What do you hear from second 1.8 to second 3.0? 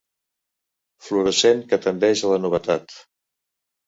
tendeix a la novetat.